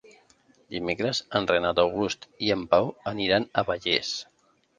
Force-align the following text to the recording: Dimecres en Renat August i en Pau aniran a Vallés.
Dimecres 0.75 1.19
en 1.39 1.45
Renat 1.51 1.81
August 1.83 2.25
i 2.47 2.49
en 2.57 2.65
Pau 2.73 2.89
aniran 3.13 3.47
a 3.63 3.67
Vallés. 3.71 4.17